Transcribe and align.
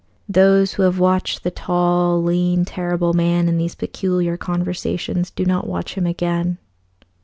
Those 0.27 0.73
who 0.73 0.81
have 0.81 0.97
watched 0.97 1.43
the 1.43 1.51
tall, 1.51 2.23
lean, 2.23 2.65
Terrible 2.65 3.09
Old 3.09 3.15
Man 3.17 3.47
in 3.47 3.59
these 3.59 3.75
peculiar 3.75 4.35
conversations, 4.35 5.29
do 5.29 5.45
not 5.45 5.67
watch 5.67 5.93
him 5.93 6.07
again. 6.07 6.57